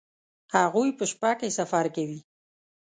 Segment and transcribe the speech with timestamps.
[0.55, 2.19] هغوی په شپه کې سفر کوي